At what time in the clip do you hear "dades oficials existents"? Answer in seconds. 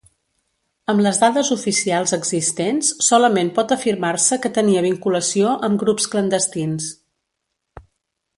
1.23-2.89